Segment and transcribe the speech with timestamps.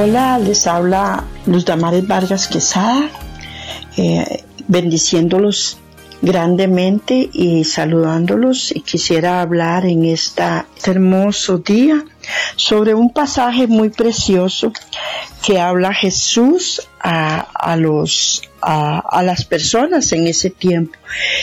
[0.00, 3.10] Hola, les habla Luz Damares Vargas Quesada,
[3.96, 5.76] eh, bendiciéndolos
[6.22, 8.70] grandemente y saludándolos.
[8.70, 10.44] Y quisiera hablar en este
[10.84, 12.04] hermoso día
[12.54, 14.72] sobre un pasaje muy precioso
[15.44, 20.98] que habla Jesús a, los a, las personas en ese tiempo.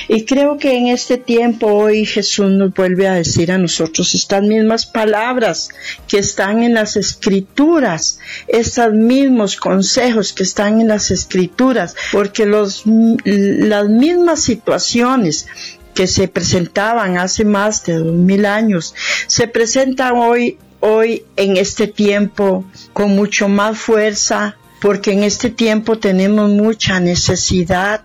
[0.07, 4.43] Y creo que en este tiempo hoy Jesús nos vuelve a decir a nosotros estas
[4.43, 5.69] mismas palabras
[6.07, 12.83] que están en las escrituras, estos mismos consejos que están en las escrituras, porque los,
[12.85, 15.47] las mismas situaciones
[15.93, 18.93] que se presentaban hace más de dos mil años,
[19.27, 25.97] se presentan hoy hoy en este tiempo con mucho más fuerza, porque en este tiempo
[25.97, 28.03] tenemos mucha necesidad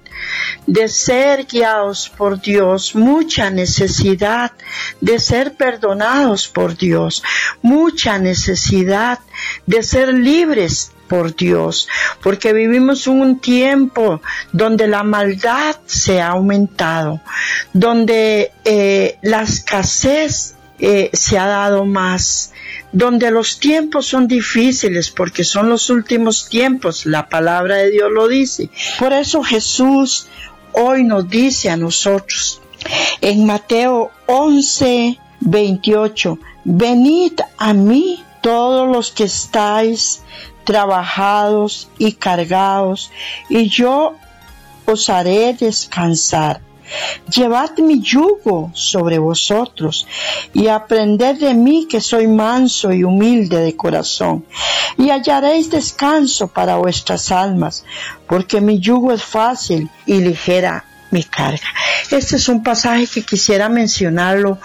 [0.66, 4.52] de ser guiados por Dios, mucha necesidad
[5.00, 7.22] de ser perdonados por Dios,
[7.62, 9.18] mucha necesidad
[9.66, 11.88] de ser libres por Dios,
[12.22, 17.20] porque vivimos un tiempo donde la maldad se ha aumentado,
[17.72, 22.52] donde eh, la escasez eh, se ha dado más,
[22.92, 28.28] donde los tiempos son difíciles porque son los últimos tiempos, la palabra de Dios lo
[28.28, 28.70] dice.
[28.98, 30.26] Por eso Jesús
[30.72, 32.60] hoy nos dice a nosotros
[33.20, 40.22] en Mateo 11, 28, venid a mí todos los que estáis
[40.64, 43.10] trabajados y cargados,
[43.48, 44.14] y yo
[44.86, 46.60] os haré descansar.
[47.34, 50.06] Llevad mi yugo sobre vosotros
[50.52, 54.44] y aprended de mí que soy manso y humilde de corazón
[54.96, 57.84] y hallaréis descanso para vuestras almas,
[58.26, 61.68] porque mi yugo es fácil y ligera mi carga.
[62.10, 64.58] Este es un pasaje que quisiera mencionarlo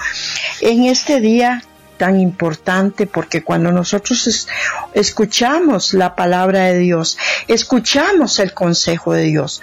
[0.62, 1.64] en este día
[1.98, 4.48] tan importante porque cuando nosotros
[4.94, 7.18] escuchamos la palabra de Dios,
[7.48, 9.62] escuchamos el consejo de Dios,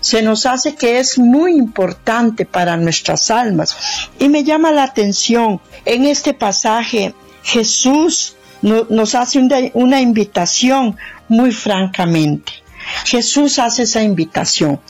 [0.00, 3.76] se nos hace que es muy importante para nuestras almas.
[4.18, 9.38] Y me llama la atención en este pasaje, Jesús nos hace
[9.74, 10.96] una invitación
[11.28, 12.52] muy francamente.
[13.04, 14.80] Jesús hace esa invitación.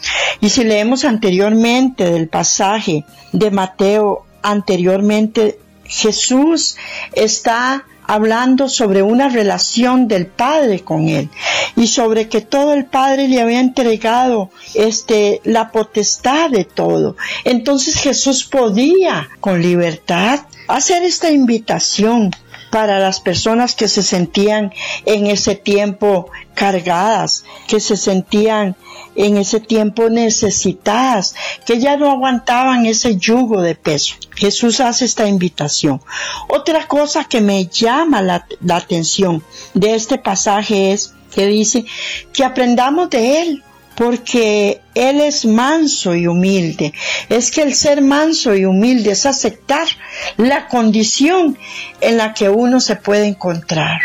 [0.41, 6.76] Y si leemos anteriormente del pasaje de Mateo, anteriormente Jesús
[7.12, 11.28] está hablando sobre una relación del Padre con él
[11.76, 17.16] y sobre que todo el Padre le había entregado este la potestad de todo.
[17.44, 22.31] Entonces Jesús podía con libertad hacer esta invitación
[22.71, 24.73] para las personas que se sentían
[25.06, 28.77] en ese tiempo cargadas, que se sentían
[29.15, 31.34] en ese tiempo necesitadas,
[31.67, 34.15] que ya no aguantaban ese yugo de peso.
[34.34, 36.01] Jesús hace esta invitación.
[36.49, 39.43] Otra cosa que me llama la, atención
[39.75, 41.84] de este pasaje es que dice
[42.33, 43.65] que aprendamos de Él,
[43.97, 46.93] porque Él es manso y humilde.
[47.28, 49.89] Es que el ser manso y humilde es aceptar
[50.37, 51.59] la condición
[52.01, 54.01] en la que uno se puede encontrar.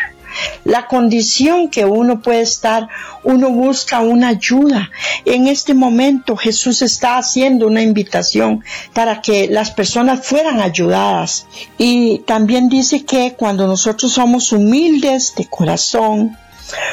[0.63, 2.87] La condición que uno puede estar,
[3.23, 4.89] uno busca una ayuda.
[5.25, 8.63] En este momento Jesús está haciendo una invitación
[8.93, 11.45] para que las personas fueran ayudadas.
[11.77, 16.37] Y también dice que cuando nosotros somos humildes de corazón,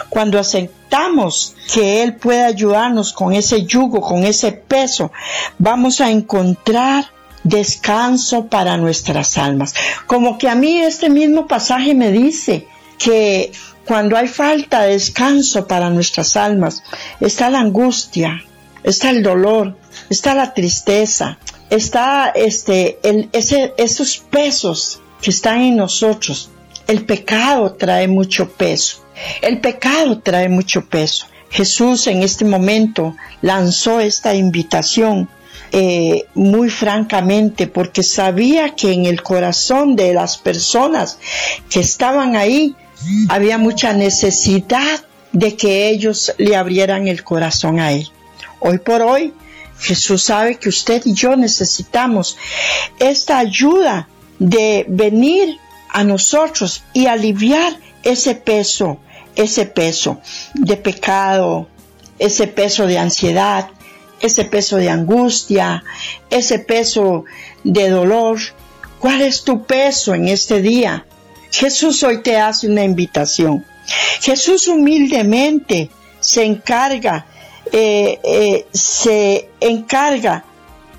[0.09, 5.12] cuando aceptamos que Él puede ayudarnos con ese yugo, con ese peso,
[5.59, 7.06] vamos a encontrar
[7.44, 9.74] descanso para nuestras almas.
[10.06, 12.66] Como que a mí este mismo pasaje me dice
[12.98, 13.53] que
[13.84, 16.82] cuando hay falta de descanso para nuestras almas,
[17.18, 18.44] está la angustia,
[18.84, 19.76] está el dolor,
[20.10, 21.38] está la tristeza,
[21.70, 22.98] está este,
[23.32, 26.50] ese, esos pesos que están en nosotros.
[26.86, 29.04] El pecado trae mucho peso.
[29.42, 31.26] El pecado trae mucho peso.
[31.50, 35.28] Jesús en este momento lanzó esta invitación
[35.72, 41.18] eh, muy francamente porque sabía que en el corazón de las personas
[41.68, 42.74] que estaban ahí
[43.28, 48.09] había mucha necesidad de que ellos le abrieran el corazón a Él.
[48.59, 49.33] Hoy por hoy
[49.78, 52.36] Jesús sabe que usted y yo necesitamos
[52.98, 54.09] esta ayuda
[54.39, 55.59] de venir
[55.89, 58.98] a nosotros y aliviar ese peso,
[59.36, 60.21] ese peso
[60.54, 61.68] de pecado,
[62.18, 63.71] ese peso de ansiedad,
[64.20, 65.82] ese peso de angustia,
[66.28, 67.24] ese peso
[67.64, 68.38] de dolor.
[68.98, 71.06] ¿Cuál es tu peso en este día?
[71.50, 73.64] Jesús hoy te hace una invitación.
[74.20, 75.90] Jesús humildemente
[76.20, 77.26] se encarga,
[77.72, 80.44] eh, eh, se encarga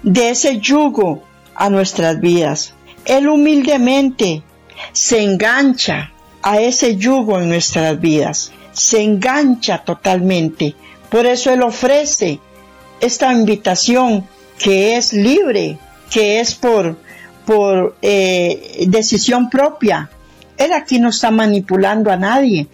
[0.04, 1.24] de ese yugo
[1.56, 2.74] a nuestras vidas.
[3.06, 4.44] Él humildemente
[4.92, 10.76] se engancha a ese yugo en nuestras vidas, se engancha totalmente.
[11.10, 12.40] Por eso Él ofrece
[13.02, 14.28] esta invitación
[14.58, 15.78] que es libre,
[16.10, 16.98] que es por,
[17.46, 20.10] por eh, decisión propia.
[20.58, 22.68] Él aquí no está manipulando a nadie,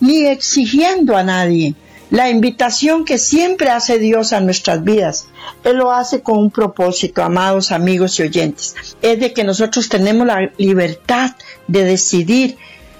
[0.00, 1.74] ni exigiendo a nadie.
[2.10, 5.28] La invitación que siempre hace Dios a nuestras vidas,
[5.64, 10.26] Él lo hace con un propósito, amados amigos y oyentes, es de que nosotros tenemos
[10.26, 11.34] la libertad
[11.66, 12.58] de decidir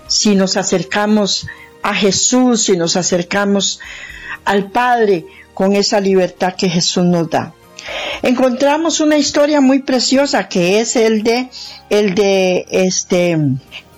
[0.09, 1.47] si nos acercamos
[1.83, 3.81] a Jesús, si nos acercamos
[4.45, 7.55] al Padre con esa libertad que Jesús nos da.
[8.23, 11.49] Encontramos una historia muy preciosa que es el de
[11.91, 13.37] el de este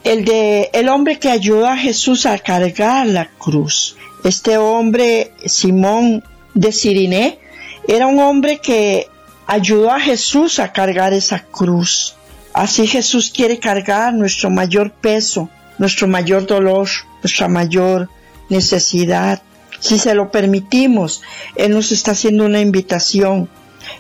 [0.05, 3.97] el de el hombre que ayuda a Jesús a cargar la cruz.
[4.25, 6.25] Este hombre Simón
[6.55, 7.39] de Siriné
[7.87, 9.09] era un hombre que
[9.47, 12.17] ayudó a Jesús a cargar esa cruz.
[12.55, 16.89] Así Jesús quiere cargar nuestro mayor peso, nuestro mayor dolor,
[17.23, 18.09] nuestra mayor
[18.49, 19.43] necesidad.
[19.85, 21.21] Si se lo permitimos,
[21.57, 23.51] Él nos está haciendo una invitación.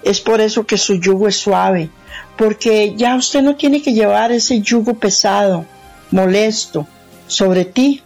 [0.02, 1.90] Es por eso que su yugo es suave,
[2.38, 5.66] porque ya usted no tiene que llevar ese yugo pesado,
[6.10, 6.86] molesto,
[7.26, 8.02] sobre ti,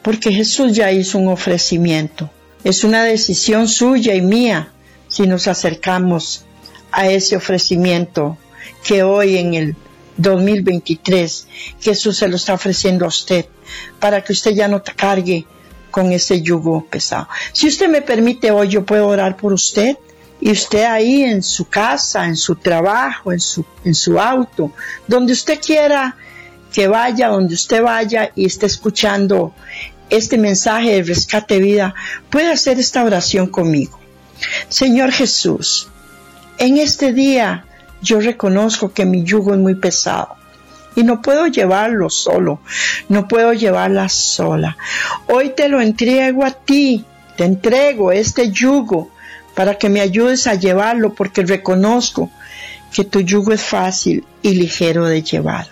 [0.00, 2.30] porque Jesús ya hizo un ofrecimiento.
[2.64, 4.72] Es una decisión suya y mía
[5.08, 6.46] si nos acercamos
[6.92, 8.38] a ese ofrecimiento
[8.82, 9.76] que hoy en el
[10.16, 11.46] 2023
[11.78, 13.44] Jesús se lo está ofreciendo a usted
[14.00, 15.46] para que usted ya no te cargue
[15.98, 17.26] con ese yugo pesado.
[17.52, 19.96] Si usted me permite hoy, yo puedo orar por usted
[20.40, 24.70] y usted ahí en su casa, en su trabajo, en su, en su auto,
[25.08, 26.14] donde usted quiera
[26.72, 29.54] que vaya, donde usted vaya y esté escuchando
[30.08, 31.92] este mensaje de rescate vida,
[32.30, 33.98] puede hacer esta oración conmigo.
[34.68, 35.88] Señor Jesús,
[36.58, 37.64] en este día
[38.00, 40.37] yo reconozco que mi yugo es muy pesado
[40.98, 42.58] y no puedo llevarlo solo,
[43.08, 44.76] no puedo llevarla sola.
[45.28, 47.04] Hoy te lo entrego a ti,
[47.36, 49.08] te entrego este yugo
[49.54, 52.32] para que me ayudes a llevarlo porque reconozco
[52.92, 55.68] que tu yugo es fácil y ligero de llevar.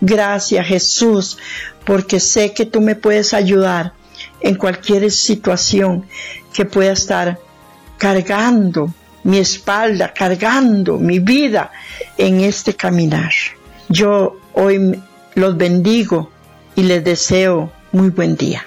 [0.00, 1.38] Gracias Jesús,
[1.84, 3.92] porque sé que tú me puedes ayudar
[4.40, 6.04] en cualquier situación
[6.52, 7.38] que pueda estar
[7.96, 8.92] cargando
[9.22, 11.70] mi espalda, cargando mi vida
[12.18, 13.30] en este caminar.
[13.88, 15.00] Yo hoy
[15.34, 16.30] los bendigo
[16.74, 18.64] y les deseo muy buen día.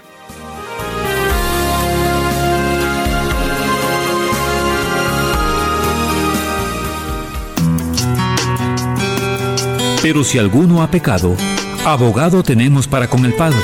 [10.01, 11.35] Pero si alguno ha pecado,
[11.85, 13.57] abogado tenemos para con el Padre,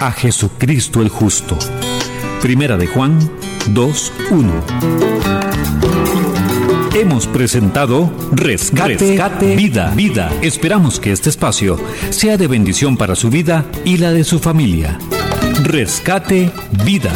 [0.00, 1.56] a Jesucristo el justo.
[2.42, 3.20] Primera de Juan
[3.68, 6.39] 2.1.
[6.92, 10.32] Hemos presentado Rescate, Vida, Vida.
[10.42, 11.78] Esperamos que este espacio
[12.10, 14.98] sea de bendición para su vida y la de su familia.
[15.62, 16.50] Rescate
[16.84, 17.12] Vida.